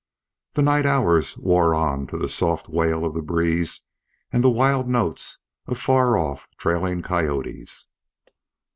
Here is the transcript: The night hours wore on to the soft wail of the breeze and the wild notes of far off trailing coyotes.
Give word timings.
The 0.53 0.63
night 0.63 0.87
hours 0.87 1.37
wore 1.37 1.75
on 1.75 2.07
to 2.07 2.17
the 2.17 2.27
soft 2.27 2.67
wail 2.67 3.05
of 3.05 3.13
the 3.13 3.21
breeze 3.21 3.85
and 4.33 4.43
the 4.43 4.49
wild 4.49 4.89
notes 4.89 5.43
of 5.67 5.77
far 5.77 6.17
off 6.17 6.47
trailing 6.57 7.03
coyotes. 7.03 7.87